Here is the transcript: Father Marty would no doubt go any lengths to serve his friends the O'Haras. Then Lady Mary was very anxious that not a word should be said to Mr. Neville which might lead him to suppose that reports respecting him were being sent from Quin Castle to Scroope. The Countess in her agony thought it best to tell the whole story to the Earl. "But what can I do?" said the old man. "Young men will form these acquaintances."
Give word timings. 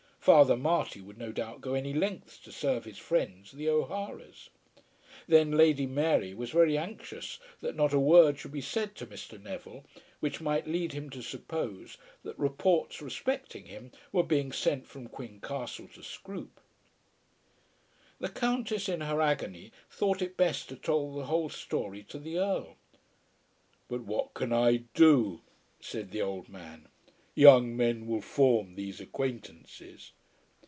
Father 0.21 0.55
Marty 0.55 1.01
would 1.01 1.17
no 1.17 1.31
doubt 1.31 1.61
go 1.61 1.73
any 1.73 1.93
lengths 1.95 2.37
to 2.41 2.51
serve 2.51 2.85
his 2.85 2.99
friends 2.99 3.53
the 3.53 3.67
O'Haras. 3.67 4.51
Then 5.27 5.49
Lady 5.49 5.87
Mary 5.87 6.35
was 6.35 6.51
very 6.51 6.77
anxious 6.77 7.39
that 7.61 7.75
not 7.75 7.91
a 7.91 7.97
word 7.99 8.37
should 8.37 8.51
be 8.51 8.61
said 8.61 8.93
to 8.97 9.07
Mr. 9.07 9.41
Neville 9.41 9.83
which 10.19 10.39
might 10.39 10.67
lead 10.67 10.91
him 10.93 11.09
to 11.09 11.23
suppose 11.23 11.97
that 12.21 12.37
reports 12.37 13.01
respecting 13.01 13.65
him 13.65 13.91
were 14.11 14.21
being 14.21 14.51
sent 14.51 14.85
from 14.85 15.07
Quin 15.07 15.39
Castle 15.41 15.87
to 15.95 16.03
Scroope. 16.03 16.59
The 18.19 18.29
Countess 18.29 18.87
in 18.87 19.01
her 19.01 19.21
agony 19.23 19.71
thought 19.89 20.21
it 20.21 20.37
best 20.37 20.69
to 20.69 20.75
tell 20.75 21.15
the 21.15 21.25
whole 21.25 21.49
story 21.49 22.03
to 22.09 22.19
the 22.19 22.37
Earl. 22.37 22.75
"But 23.87 24.01
what 24.01 24.35
can 24.35 24.53
I 24.53 24.83
do?" 24.93 25.41
said 25.79 26.11
the 26.11 26.21
old 26.21 26.47
man. 26.47 26.87
"Young 27.33 27.77
men 27.77 28.07
will 28.07 28.19
form 28.21 28.75
these 28.75 28.99
acquaintances." 28.99 30.11